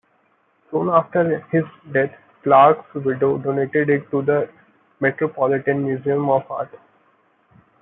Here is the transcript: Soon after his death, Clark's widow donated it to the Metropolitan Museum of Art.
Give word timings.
Soon 0.71 0.89
after 0.89 1.43
his 1.51 1.63
death, 1.91 2.11
Clark's 2.41 2.91
widow 2.95 3.37
donated 3.37 3.87
it 3.91 4.09
to 4.09 4.23
the 4.23 4.49
Metropolitan 4.99 5.85
Museum 5.85 6.27
of 6.27 6.43
Art. 6.49 6.73